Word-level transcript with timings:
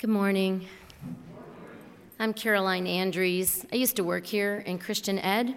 Good 0.00 0.10
morning. 0.10 0.64
I'm 2.20 2.32
Caroline 2.32 2.86
Andrews. 2.86 3.66
I 3.72 3.74
used 3.74 3.96
to 3.96 4.04
work 4.04 4.26
here 4.26 4.58
in 4.58 4.78
Christian 4.78 5.18
Ed 5.18 5.56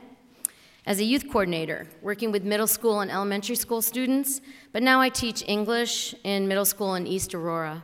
as 0.87 0.99
a 0.99 1.03
youth 1.03 1.27
coordinator, 1.27 1.87
working 2.01 2.31
with 2.31 2.43
middle 2.43 2.65
school 2.65 3.01
and 3.01 3.11
elementary 3.11 3.55
school 3.55 3.83
students, 3.83 4.41
but 4.73 4.81
now 4.81 4.99
I 4.99 5.09
teach 5.09 5.43
English 5.47 6.15
in 6.23 6.47
middle 6.47 6.65
school 6.65 6.95
in 6.95 7.05
East 7.05 7.35
Aurora. 7.35 7.83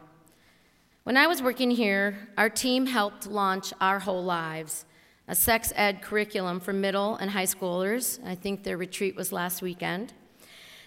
When 1.04 1.15
I 1.15 1.28
was 1.28 1.43
working 1.43 1.70
here, 1.70 2.28
our 2.39 2.50
team 2.50 2.87
helped 2.87 3.28
launch 3.28 3.71
Our 3.79 4.00
Whole 4.00 4.24
Lives, 4.24 4.86
a 5.28 5.36
sex 5.36 5.71
ed 5.75 6.01
curriculum 6.01 6.60
for 6.60 6.74
middle 6.74 7.18
and 7.18 7.29
high 7.29 7.43
schoolers. 7.43 8.18
I 8.25 8.33
think 8.33 8.64
their 8.64 8.78
retreat 8.78 9.15
was 9.15 9.32
last 9.32 9.61
weekend. 9.61 10.11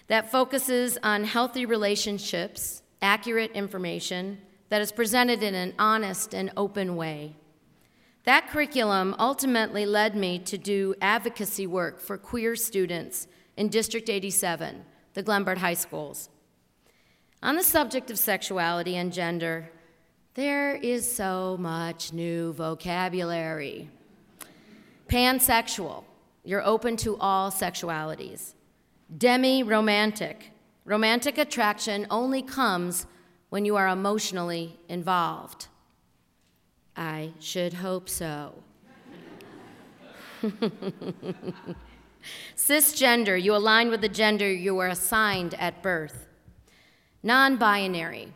That 0.07 0.29
focuses 0.29 0.97
on 1.01 1.23
healthy 1.23 1.65
relationships, 1.65 2.81
accurate 3.01 3.51
information 3.53 4.39
that 4.71 4.81
is 4.81 4.93
presented 4.93 5.43
in 5.43 5.53
an 5.53 5.73
honest 5.77 6.33
and 6.33 6.49
open 6.55 6.95
way. 6.95 7.35
That 8.23 8.47
curriculum 8.47 9.13
ultimately 9.19 9.85
led 9.85 10.15
me 10.15 10.39
to 10.39 10.57
do 10.57 10.95
advocacy 11.01 11.67
work 11.67 11.99
for 11.99 12.17
queer 12.17 12.55
students 12.55 13.27
in 13.57 13.67
District 13.67 14.09
87, 14.09 14.85
the 15.13 15.23
Glenbard 15.23 15.57
High 15.57 15.73
Schools. 15.73 16.29
On 17.43 17.57
the 17.57 17.63
subject 17.63 18.09
of 18.09 18.17
sexuality 18.17 18.95
and 18.95 19.11
gender, 19.11 19.69
there 20.35 20.75
is 20.75 21.11
so 21.13 21.57
much 21.59 22.13
new 22.13 22.53
vocabulary. 22.53 23.89
Pansexual, 25.09 26.05
you're 26.45 26.65
open 26.65 26.95
to 26.95 27.17
all 27.17 27.51
sexualities. 27.51 28.53
Demi 29.17 29.63
romantic, 29.63 30.51
romantic 30.85 31.37
attraction 31.37 32.07
only 32.09 32.41
comes 32.41 33.05
when 33.51 33.65
you 33.65 33.75
are 33.75 33.89
emotionally 33.89 34.79
involved. 34.87 35.67
I 36.95 37.33
should 37.39 37.73
hope 37.73 38.07
so. 38.07 38.53
Cisgender, 42.55 43.41
you 43.41 43.53
align 43.53 43.89
with 43.89 43.99
the 43.99 44.07
gender 44.07 44.49
you 44.49 44.73
were 44.73 44.87
assigned 44.87 45.53
at 45.55 45.83
birth. 45.83 46.27
Non 47.23 47.57
binary, 47.57 48.31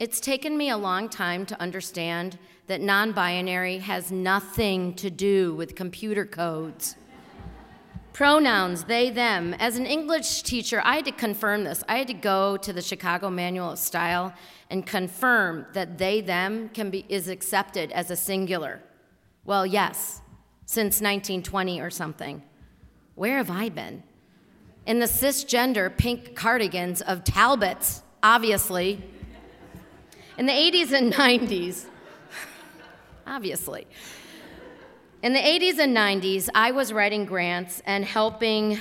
it's 0.00 0.18
taken 0.18 0.58
me 0.58 0.70
a 0.70 0.76
long 0.76 1.08
time 1.08 1.46
to 1.46 1.60
understand 1.60 2.36
that 2.66 2.80
non 2.80 3.12
binary 3.12 3.78
has 3.78 4.10
nothing 4.10 4.92
to 4.94 5.08
do 5.08 5.54
with 5.54 5.76
computer 5.76 6.26
codes. 6.26 6.96
Pronouns, 8.20 8.84
they, 8.84 9.08
them. 9.08 9.54
As 9.58 9.78
an 9.78 9.86
English 9.86 10.42
teacher, 10.42 10.82
I 10.84 10.96
had 10.96 11.06
to 11.06 11.10
confirm 11.10 11.64
this. 11.64 11.82
I 11.88 11.96
had 11.96 12.08
to 12.08 12.12
go 12.12 12.58
to 12.58 12.70
the 12.70 12.82
Chicago 12.82 13.30
Manual 13.30 13.70
of 13.70 13.78
Style 13.78 14.34
and 14.68 14.86
confirm 14.86 15.64
that 15.72 15.96
they, 15.96 16.20
them 16.20 16.68
can 16.68 16.90
be, 16.90 17.06
is 17.08 17.28
accepted 17.28 17.90
as 17.92 18.10
a 18.10 18.16
singular. 18.16 18.82
Well, 19.46 19.64
yes, 19.64 20.20
since 20.66 21.00
1920 21.00 21.80
or 21.80 21.88
something. 21.88 22.42
Where 23.14 23.38
have 23.38 23.50
I 23.50 23.70
been? 23.70 24.02
In 24.84 24.98
the 24.98 25.06
cisgender 25.06 25.96
pink 25.96 26.36
cardigans 26.36 27.00
of 27.00 27.24
Talbots, 27.24 28.02
obviously. 28.22 29.02
In 30.36 30.44
the 30.44 30.52
80s 30.52 30.92
and 30.92 31.10
90s, 31.10 31.86
obviously. 33.26 33.86
In 35.22 35.34
the 35.34 35.38
80s 35.38 35.78
and 35.78 35.94
90s, 35.94 36.48
I 36.54 36.70
was 36.70 36.94
writing 36.94 37.26
grants 37.26 37.82
and 37.84 38.06
helping 38.06 38.78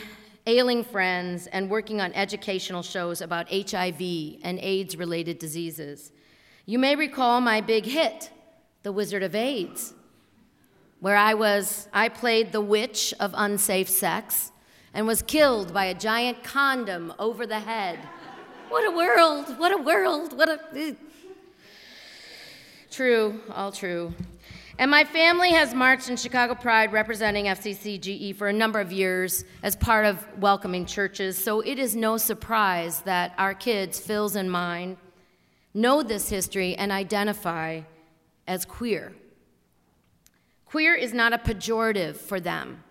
ailing 0.47 0.85
friends 0.85 1.47
and 1.47 1.69
working 1.69 1.99
on 1.99 2.13
educational 2.13 2.81
shows 2.81 3.19
about 3.19 3.51
HIV 3.51 3.99
and 4.43 4.57
AIDS 4.61 4.95
related 4.95 5.37
diseases. 5.37 6.13
You 6.65 6.79
may 6.79 6.95
recall 6.95 7.41
my 7.41 7.59
big 7.59 7.85
hit, 7.85 8.31
The 8.83 8.93
Wizard 8.93 9.21
of 9.21 9.35
AIDS, 9.35 9.93
where 11.01 11.17
I 11.17 11.33
was 11.33 11.89
I 11.91 12.07
played 12.07 12.53
the 12.53 12.61
witch 12.61 13.13
of 13.19 13.33
unsafe 13.35 13.89
sex 13.89 14.53
and 14.93 15.05
was 15.05 15.21
killed 15.21 15.73
by 15.73 15.85
a 15.85 15.93
giant 15.93 16.41
condom 16.41 17.13
over 17.19 17.45
the 17.45 17.59
head. 17.59 17.99
What 18.69 18.87
a 18.87 18.95
world, 18.95 19.59
what 19.59 19.77
a 19.77 19.83
world, 19.83 20.37
what 20.37 20.47
a 20.47 20.59
eh. 20.73 20.93
True, 22.89 23.41
all 23.53 23.73
true. 23.73 24.13
And 24.79 24.89
my 24.89 25.03
family 25.03 25.51
has 25.51 25.73
marched 25.73 26.09
in 26.09 26.15
Chicago 26.15 26.55
Pride 26.55 26.93
representing 26.93 27.47
FCCGE 27.47 28.33
for 28.33 28.47
a 28.47 28.53
number 28.53 28.79
of 28.79 28.93
years 28.93 29.43
as 29.61 29.75
part 29.75 30.05
of 30.05 30.25
welcoming 30.39 30.85
churches, 30.85 31.37
so 31.37 31.59
it 31.59 31.77
is 31.77 31.97
no 31.97 32.15
surprise 32.15 33.01
that 33.01 33.33
our 33.37 33.53
kids, 33.53 33.99
Phil's 33.99 34.37
and 34.37 34.49
mine, 34.49 34.95
know 35.73 36.01
this 36.01 36.29
history 36.29 36.75
and 36.75 36.93
identify 36.93 37.81
as 38.47 38.63
queer. 38.63 39.11
Queer 40.63 40.95
is 40.95 41.11
not 41.11 41.33
a 41.33 41.37
pejorative 41.37 42.15
for 42.15 42.39
them, 42.39 42.81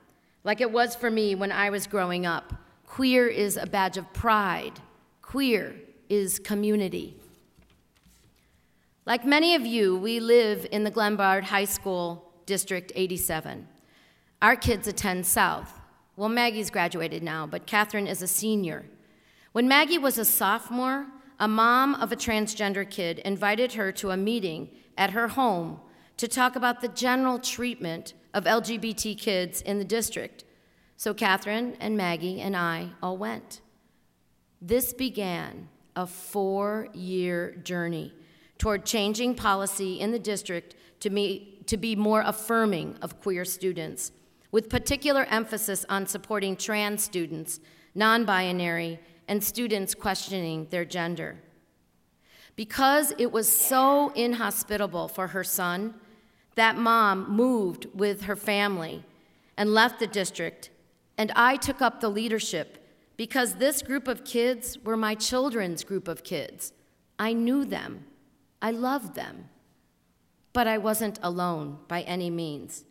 like 0.44 0.60
it 0.60 0.70
was 0.70 0.94
for 0.94 1.10
me 1.10 1.34
when 1.34 1.50
I 1.50 1.70
was 1.70 1.86
growing 1.86 2.26
up. 2.26 2.52
Queer 2.84 3.28
is 3.28 3.56
a 3.56 3.64
badge 3.64 3.96
of 3.96 4.12
pride, 4.12 4.78
queer 5.22 5.74
is 6.10 6.38
community. 6.38 7.16
Like 9.08 9.24
many 9.24 9.54
of 9.54 9.64
you, 9.64 9.96
we 9.96 10.20
live 10.20 10.66
in 10.70 10.84
the 10.84 10.90
Glenbard 10.90 11.44
High 11.44 11.64
School 11.64 12.30
District 12.44 12.92
87. 12.94 13.66
Our 14.42 14.54
kids 14.54 14.86
attend 14.86 15.24
South. 15.24 15.80
Well, 16.16 16.28
Maggie's 16.28 16.68
graduated 16.68 17.22
now, 17.22 17.46
but 17.46 17.66
Catherine 17.66 18.06
is 18.06 18.20
a 18.20 18.26
senior. 18.26 18.84
When 19.52 19.66
Maggie 19.66 19.96
was 19.96 20.18
a 20.18 20.26
sophomore, 20.26 21.06
a 21.40 21.48
mom 21.48 21.94
of 21.94 22.12
a 22.12 22.16
transgender 22.16 22.88
kid 22.88 23.20
invited 23.20 23.72
her 23.72 23.92
to 23.92 24.10
a 24.10 24.16
meeting 24.18 24.68
at 24.98 25.12
her 25.12 25.28
home 25.28 25.80
to 26.18 26.28
talk 26.28 26.54
about 26.54 26.82
the 26.82 26.88
general 26.88 27.38
treatment 27.38 28.12
of 28.34 28.44
LGBT 28.44 29.18
kids 29.18 29.62
in 29.62 29.78
the 29.78 29.86
district. 29.86 30.44
So 30.98 31.14
Catherine 31.14 31.78
and 31.80 31.96
Maggie 31.96 32.42
and 32.42 32.54
I 32.54 32.90
all 33.02 33.16
went. 33.16 33.62
This 34.60 34.92
began 34.92 35.70
a 35.96 36.06
four 36.06 36.88
year 36.92 37.52
journey 37.64 38.12
toward 38.58 38.84
changing 38.84 39.34
policy 39.34 40.00
in 40.00 40.10
the 40.10 40.18
district 40.18 40.74
to 41.00 41.10
be, 41.10 41.62
to 41.66 41.76
be 41.76 41.94
more 41.96 42.22
affirming 42.22 42.96
of 43.00 43.20
queer 43.20 43.44
students, 43.44 44.12
with 44.50 44.68
particular 44.68 45.24
emphasis 45.30 45.84
on 45.88 46.06
supporting 46.06 46.56
trans 46.56 47.02
students, 47.02 47.60
non 47.94 48.24
binary, 48.24 48.98
and 49.28 49.42
students 49.42 49.94
questioning 49.94 50.66
their 50.70 50.84
gender. 50.84 51.36
Because 52.56 53.12
it 53.18 53.30
was 53.30 53.50
so 53.50 54.08
inhospitable 54.10 55.06
for 55.08 55.28
her 55.28 55.44
son, 55.44 55.94
that 56.56 56.76
mom 56.76 57.30
moved 57.30 57.86
with 57.94 58.22
her 58.22 58.34
family 58.34 59.04
and 59.56 59.72
left 59.72 60.00
the 60.00 60.08
district, 60.08 60.70
and 61.16 61.30
I 61.36 61.56
took 61.56 61.80
up 61.80 62.00
the 62.00 62.08
leadership 62.08 62.84
because 63.16 63.54
this 63.54 63.82
group 63.82 64.08
of 64.08 64.24
kids 64.24 64.78
were 64.78 64.96
my 64.96 65.14
children's 65.14 65.84
group 65.84 66.08
of 66.08 66.24
kids. 66.24 66.72
I 67.18 67.32
knew 67.32 67.64
them. 67.64 68.07
I 68.60 68.70
loved 68.70 69.14
them, 69.14 69.48
but 70.52 70.66
I 70.66 70.78
wasn't 70.78 71.18
alone 71.22 71.78
by 71.86 72.02
any 72.02 72.30
means. 72.30 72.84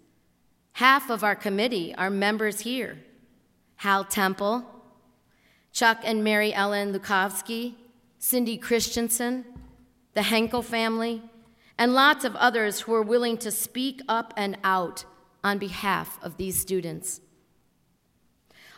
Half 0.73 1.09
of 1.09 1.23
our 1.23 1.35
committee 1.35 1.93
are 1.95 2.09
members 2.09 2.61
here 2.61 2.99
Hal 3.77 4.05
Temple, 4.05 4.65
Chuck 5.71 5.99
and 6.03 6.23
Mary 6.23 6.53
Ellen 6.53 6.93
Lukowski, 6.93 7.75
Cindy 8.19 8.57
Christensen, 8.57 9.45
the 10.13 10.23
Henkel 10.23 10.61
family, 10.61 11.21
and 11.77 11.93
lots 11.93 12.25
of 12.25 12.35
others 12.35 12.81
who 12.81 12.93
are 12.93 13.03
willing 13.03 13.37
to 13.37 13.51
speak 13.51 14.01
up 14.07 14.33
and 14.35 14.57
out 14.63 15.05
on 15.43 15.57
behalf 15.57 16.17
of 16.23 16.37
these 16.37 16.59
students. 16.59 17.21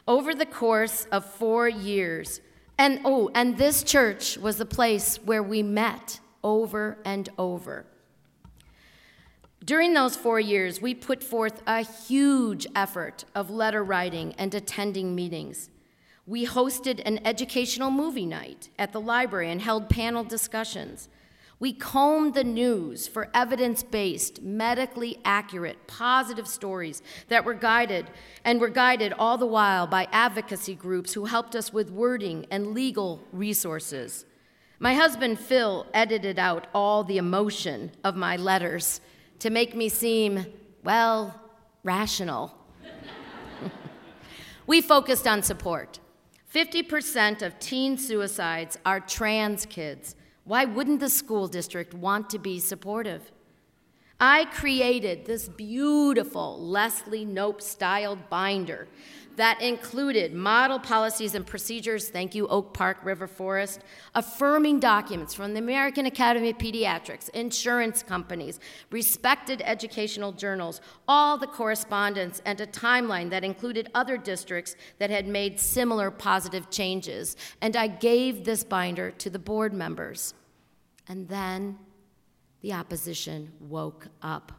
Over 0.08 0.34
the 0.34 0.46
course 0.46 1.06
of 1.12 1.24
four 1.24 1.70
years, 1.70 2.42
and 2.78 3.00
oh, 3.06 3.30
and 3.36 3.58
this 3.58 3.84
church 3.84 4.38
was 4.38 4.58
the 4.58 4.66
place 4.66 5.18
where 5.18 5.44
we 5.44 5.64
met 5.64 6.20
over 6.44 6.98
and 7.06 7.30
over. 7.38 7.86
During 9.64 9.94
those 9.94 10.16
four 10.16 10.40
years, 10.40 10.82
we 10.82 10.96
put 10.96 11.24
forth 11.24 11.62
a 11.68 11.82
huge 11.82 12.66
effort 12.76 13.26
of 13.36 13.50
letter 13.50 13.84
writing 13.84 14.34
and 14.38 14.54
attending 14.56 15.14
meetings. 15.14 15.70
We 16.26 16.46
hosted 16.46 17.02
an 17.06 17.20
educational 17.26 17.92
movie 17.92 18.26
night 18.26 18.70
at 18.80 18.94
the 18.94 19.02
library 19.02 19.52
and 19.52 19.62
held 19.62 19.90
panel 19.90 20.24
discussions. 20.24 21.10
We 21.60 21.74
combed 21.74 22.36
the 22.36 22.44
news 22.44 23.08
for 23.08 23.30
evidence 23.34 23.84
based, 23.84 24.42
medically 24.42 25.20
accurate, 25.26 25.88
positive 25.88 26.48
stories 26.48 27.02
that 27.28 27.44
were 27.44 27.54
guided 27.54 28.08
and 28.46 28.62
were 28.62 28.70
guided 28.70 29.12
all 29.12 29.38
the 29.38 29.46
while 29.46 29.86
by 29.86 30.08
advocacy 30.14 30.76
groups 30.76 31.14
who 31.14 31.26
helped 31.26 31.56
us 31.56 31.74
with 31.74 31.92
wording 31.92 32.46
and 32.50 32.74
legal 32.74 33.22
resources. 33.34 34.26
My 34.82 34.94
husband 34.94 35.40
Phil 35.40 35.86
edited 35.94 36.40
out 36.40 36.68
all 36.74 37.04
the 37.04 37.18
emotion 37.18 37.92
of 38.06 38.16
my 38.16 38.38
letters 38.38 39.02
to 39.40 39.50
make 39.50 39.76
me 39.76 39.90
seem, 39.90 40.46
well, 40.86 41.38
rational. 41.84 42.56
we 44.68 44.80
focused 44.80 45.28
on 45.28 45.44
support. 45.44 46.00
50% 46.54 47.42
of 47.42 47.60
teen 47.60 47.98
suicides 47.98 48.78
are 48.86 49.02
trans 49.02 49.66
kids, 49.66 50.16
Why 50.46 50.64
wouldn't 50.64 51.02
the 51.02 51.10
school 51.10 51.50
district 51.50 51.94
want 51.94 52.30
to 52.30 52.40
be 52.40 52.58
supportive? 52.60 53.34
I 54.18 54.46
created 54.46 55.26
this 55.26 55.50
beautiful 55.50 56.58
Leslie 56.58 57.26
Knope 57.26 57.62
styled 57.62 58.30
binder 58.30 58.88
that 59.40 59.62
included 59.62 60.34
model 60.34 60.78
policies 60.78 61.34
and 61.34 61.48
procedures, 61.48 62.10
thank 62.10 62.36
you, 62.36 62.46
Oak 62.50 62.74
Park 62.74 62.98
River 63.06 63.26
Forest, 63.26 63.86
affirming 64.14 64.82
documents 64.82 65.34
from 65.34 65.54
the 65.54 65.60
American 65.60 66.06
Academy 66.06 66.50
of 66.50 66.58
Pediatrics, 66.58 67.30
insurance 67.30 68.04
companies, 68.04 68.60
respected 68.92 69.62
educational 69.64 70.34
journals, 70.34 70.82
all 71.08 71.38
the 71.38 71.48
correspondence, 71.48 72.42
and 72.44 72.60
a 72.60 72.68
timeline 72.68 73.30
that 73.30 73.46
included 73.46 73.90
other 73.96 74.18
districts 74.18 74.76
that 74.98 75.10
had 75.10 75.26
made 75.26 75.58
similar 75.58 76.12
positive 76.12 76.70
changes. 76.70 77.38
And 77.62 77.78
I 77.78 77.88
gave 77.88 78.44
this 78.44 78.66
binder 78.66 79.12
to 79.12 79.30
the 79.30 79.40
board 79.40 79.72
members. 79.72 80.34
And 81.08 81.30
then 81.30 81.80
the 82.60 82.74
opposition 82.74 83.54
woke 83.62 84.10
up. 84.22 84.52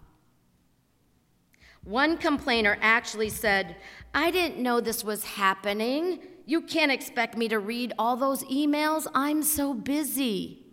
One 1.85 2.17
complainer 2.17 2.77
actually 2.81 3.31
said, 3.31 3.77
I 4.15 4.31
didn't 4.31 4.63
know 4.63 4.81
this 4.81 5.03
was 5.03 5.25
happening. 5.25 6.21
You 6.47 6.61
can't 6.61 6.93
expect 6.93 7.37
me 7.37 7.49
to 7.49 7.59
read 7.59 7.93
all 7.99 8.17
those 8.17 8.43
emails. 8.45 9.07
I'm 9.15 9.43
so 9.43 9.73
busy. 9.73 10.67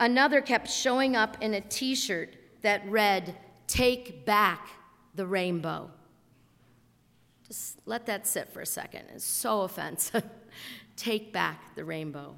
Another 0.00 0.40
kept 0.40 0.68
showing 0.68 1.16
up 1.16 1.36
in 1.40 1.54
a 1.54 1.60
t 1.60 1.94
shirt 1.94 2.34
that 2.62 2.86
read, 2.88 3.36
Take 3.66 4.26
back 4.26 4.68
the 5.14 5.26
rainbow. 5.26 5.90
Just 7.46 7.78
let 7.86 8.06
that 8.06 8.26
sit 8.26 8.52
for 8.52 8.60
a 8.60 8.66
second. 8.66 9.04
It's 9.14 9.24
so 9.24 9.62
offensive. 9.62 10.24
Take 10.96 11.32
back 11.32 11.74
the 11.74 11.84
rainbow. 11.84 12.34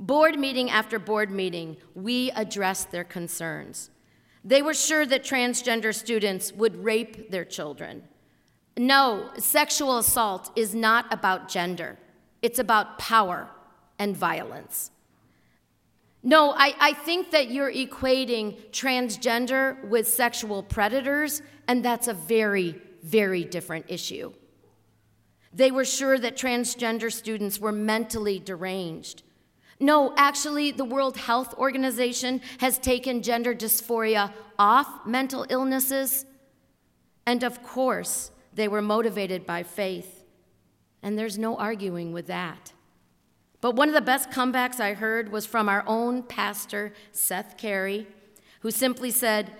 Board 0.00 0.38
meeting 0.38 0.70
after 0.70 0.98
board 0.98 1.30
meeting, 1.30 1.76
we 1.94 2.30
addressed 2.32 2.90
their 2.90 3.04
concerns. 3.04 3.90
They 4.44 4.60
were 4.60 4.74
sure 4.74 5.06
that 5.06 5.24
transgender 5.24 5.94
students 5.94 6.52
would 6.52 6.84
rape 6.84 7.30
their 7.30 7.46
children. 7.46 8.04
No, 8.76 9.30
sexual 9.38 9.98
assault 9.98 10.50
is 10.54 10.74
not 10.74 11.12
about 11.12 11.48
gender, 11.48 11.98
it's 12.42 12.58
about 12.58 12.98
power 12.98 13.48
and 13.98 14.16
violence. 14.16 14.90
No, 16.26 16.52
I, 16.52 16.74
I 16.80 16.92
think 16.94 17.32
that 17.32 17.50
you're 17.50 17.72
equating 17.72 18.56
transgender 18.70 19.82
with 19.88 20.08
sexual 20.08 20.62
predators, 20.62 21.42
and 21.68 21.84
that's 21.84 22.08
a 22.08 22.14
very, 22.14 22.80
very 23.02 23.44
different 23.44 23.86
issue. 23.88 24.32
They 25.52 25.70
were 25.70 25.84
sure 25.84 26.18
that 26.18 26.36
transgender 26.36 27.12
students 27.12 27.60
were 27.60 27.72
mentally 27.72 28.38
deranged. 28.38 29.22
No, 29.80 30.14
actually, 30.16 30.70
the 30.70 30.84
World 30.84 31.16
Health 31.16 31.54
Organization 31.54 32.40
has 32.58 32.78
taken 32.78 33.22
gender 33.22 33.54
dysphoria 33.54 34.32
off 34.58 35.06
mental 35.06 35.46
illnesses. 35.48 36.26
And 37.26 37.42
of 37.42 37.62
course, 37.62 38.30
they 38.52 38.68
were 38.68 38.82
motivated 38.82 39.46
by 39.46 39.62
faith. 39.62 40.24
And 41.02 41.18
there's 41.18 41.38
no 41.38 41.56
arguing 41.56 42.12
with 42.12 42.28
that. 42.28 42.72
But 43.60 43.76
one 43.76 43.88
of 43.88 43.94
the 43.94 44.00
best 44.00 44.30
comebacks 44.30 44.78
I 44.78 44.94
heard 44.94 45.32
was 45.32 45.46
from 45.46 45.68
our 45.68 45.84
own 45.86 46.22
pastor, 46.22 46.92
Seth 47.12 47.56
Carey, 47.56 48.06
who 48.60 48.70
simply 48.70 49.10
said, 49.10 49.50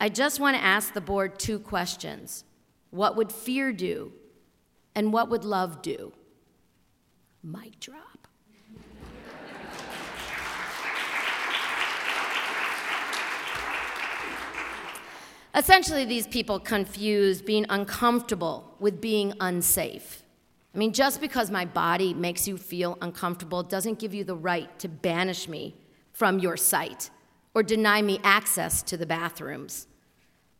I 0.00 0.08
just 0.10 0.40
want 0.40 0.56
to 0.56 0.62
ask 0.62 0.92
the 0.92 1.00
board 1.00 1.38
two 1.38 1.58
questions 1.58 2.44
What 2.90 3.16
would 3.16 3.32
fear 3.32 3.72
do? 3.72 4.12
And 4.94 5.12
what 5.12 5.28
would 5.28 5.44
love 5.44 5.82
do? 5.82 6.12
Mic 7.42 7.78
drop. 7.80 8.15
Essentially, 15.56 16.04
these 16.04 16.26
people 16.26 16.60
confuse 16.60 17.40
being 17.40 17.64
uncomfortable 17.70 18.74
with 18.78 19.00
being 19.00 19.32
unsafe. 19.40 20.22
I 20.74 20.78
mean, 20.78 20.92
just 20.92 21.18
because 21.22 21.50
my 21.50 21.64
body 21.64 22.12
makes 22.12 22.46
you 22.46 22.58
feel 22.58 22.98
uncomfortable 23.00 23.62
doesn't 23.62 23.98
give 23.98 24.12
you 24.12 24.22
the 24.22 24.36
right 24.36 24.78
to 24.80 24.88
banish 24.88 25.48
me 25.48 25.74
from 26.12 26.38
your 26.38 26.58
sight 26.58 27.08
or 27.54 27.62
deny 27.62 28.02
me 28.02 28.20
access 28.22 28.82
to 28.82 28.98
the 28.98 29.06
bathrooms. 29.06 29.86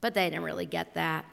But 0.01 0.15
they 0.15 0.31
didn't 0.31 0.45
really 0.45 0.65
get 0.65 0.95
that. 0.95 1.27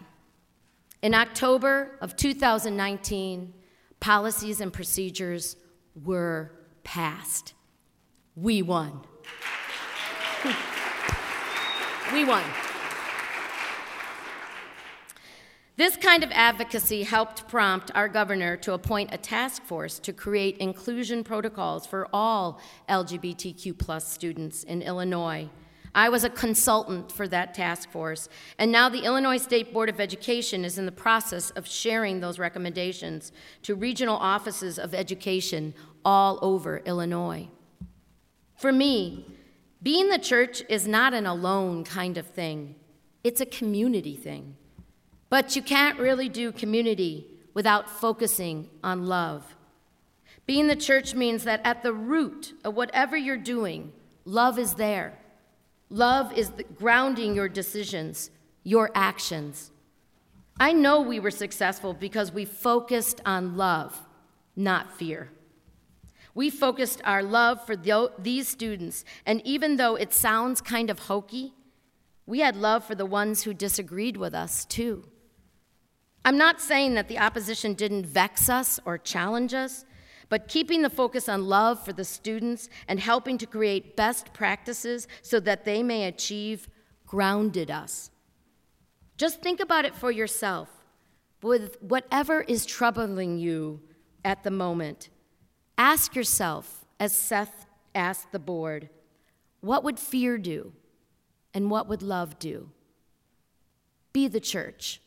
In 1.01 1.13
October 1.13 1.98
of 2.01 2.18
2019, 2.18 3.54
policies 4.01 4.59
and 4.59 4.74
procedures 4.74 5.56
were 6.04 6.51
passed. 6.83 7.54
We 8.36 8.62
won. 8.62 9.00
we 12.13 12.25
won. 12.25 12.44
This 15.75 15.97
kind 15.97 16.23
of 16.23 16.29
advocacy 16.31 17.01
helped 17.01 17.47
prompt 17.47 17.89
our 17.95 18.07
governor 18.07 18.55
to 18.57 18.73
appoint 18.73 19.09
a 19.11 19.17
task 19.17 19.63
force 19.63 19.97
to 19.99 20.13
create 20.13 20.57
inclusion 20.59 21.23
protocols 21.23 21.87
for 21.87 22.07
all 22.13 22.61
LGBTQ 22.89 23.99
students 23.99 24.61
in 24.63 24.83
Illinois. 24.83 25.49
I 25.95 26.09
was 26.09 26.23
a 26.23 26.29
consultant 26.29 27.11
for 27.11 27.27
that 27.27 27.55
task 27.55 27.89
force, 27.89 28.29
and 28.59 28.71
now 28.71 28.87
the 28.87 29.03
Illinois 29.03 29.37
State 29.37 29.73
Board 29.73 29.89
of 29.89 29.99
Education 29.99 30.63
is 30.63 30.77
in 30.77 30.85
the 30.85 30.91
process 30.91 31.49
of 31.51 31.67
sharing 31.67 32.19
those 32.19 32.37
recommendations 32.37 33.31
to 33.63 33.73
regional 33.73 34.17
offices 34.17 34.77
of 34.77 34.93
education 34.93 35.73
all 36.05 36.37
over 36.43 36.83
Illinois. 36.85 37.47
For 38.55 38.71
me, 38.71 39.25
being 39.81 40.09
the 40.09 40.19
church 40.19 40.61
is 40.69 40.87
not 40.87 41.15
an 41.15 41.25
alone 41.25 41.83
kind 41.83 42.19
of 42.19 42.27
thing, 42.27 42.75
it's 43.23 43.41
a 43.41 43.45
community 43.47 44.15
thing. 44.15 44.55
But 45.33 45.56
you 45.56 45.63
can't 45.63 45.97
really 45.97 46.30
do 46.30 46.51
community 46.51 47.25
without 47.56 47.89
focusing 47.89 48.69
on 48.83 49.07
love. 49.07 49.56
Being 50.45 50.68
the 50.68 50.75
church 50.75 51.15
means 51.15 51.44
that 51.45 51.59
at 51.63 51.81
the 51.81 51.91
root 51.91 52.53
of 52.63 52.75
whatever 52.75 53.18
you're 53.18 53.35
doing, 53.35 53.94
love 54.25 54.59
is 54.59 54.75
there. 54.75 55.18
Love 55.89 56.31
is 56.38 56.51
grounding 56.75 57.33
your 57.33 57.50
decisions, 57.50 58.30
your 58.63 58.91
actions. 58.94 59.71
I 60.59 60.71
know 60.71 61.01
we 61.01 61.19
were 61.19 61.31
successful 61.31 61.95
because 61.95 62.31
we 62.31 62.45
focused 62.45 63.19
on 63.25 63.57
love, 63.57 64.00
not 64.56 64.95
fear. 65.00 65.31
We 66.35 66.51
focused 66.51 67.01
our 67.06 67.24
love 67.24 67.65
for 67.65 67.75
these 67.75 68.47
students, 68.47 69.04
and 69.25 69.42
even 69.44 69.78
though 69.78 69.95
it 69.95 70.13
sounds 70.13 70.61
kind 70.61 70.92
of 70.92 70.99
hokey, 70.99 71.54
we 72.28 72.42
had 72.42 72.56
love 72.56 72.85
for 72.85 72.94
the 72.94 73.07
ones 73.07 73.42
who 73.42 73.56
disagreed 73.56 74.16
with 74.16 74.35
us 74.35 74.66
too. 74.66 75.06
I'm 76.25 76.37
not 76.37 76.61
saying 76.61 76.94
that 76.94 77.09
the 77.09 77.19
opposition 77.19 77.73
didn't 77.73 78.06
vex 78.06 78.49
us 78.49 78.80
or 78.85 78.97
challenge 78.97 79.53
us, 79.53 79.85
but 80.30 80.47
keeping 80.47 80.81
the 80.81 80.89
focus 80.89 81.27
on 81.27 81.45
love 81.45 81.83
for 81.83 81.94
the 81.94 82.06
students 82.06 82.69
and 82.87 82.99
helping 82.99 83.37
to 83.37 83.45
create 83.45 83.95
best 83.95 84.33
practices 84.33 85.07
so 85.21 85.39
that 85.42 85.65
they 85.65 85.83
may 85.83 86.06
achieve 86.06 86.69
grounded 87.06 87.69
us. 87.69 88.09
Just 89.18 89.42
think 89.42 89.59
about 89.59 89.85
it 89.85 89.94
for 89.94 90.11
yourself. 90.11 90.69
With 91.42 91.77
whatever 91.81 92.42
is 92.42 92.65
troubling 92.65 93.37
you 93.37 93.81
at 94.23 94.44
the 94.44 94.49
moment, 94.49 95.09
ask 95.77 96.15
yourself, 96.15 96.85
as 96.99 97.15
Seth 97.15 97.65
asked 97.94 98.31
the 98.31 98.39
board, 98.39 98.89
what 99.59 99.83
would 99.83 99.99
fear 99.99 100.37
do 100.37 100.73
and 101.53 101.69
what 101.69 101.87
would 101.87 102.01
love 102.01 102.39
do? 102.39 102.69
Be 104.13 104.27
the 104.27 104.39
church. 104.39 105.01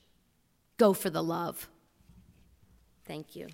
Go 0.78 0.92
for 0.92 1.10
the 1.10 1.22
love. 1.22 1.68
Thank 3.06 3.36
you. 3.36 3.48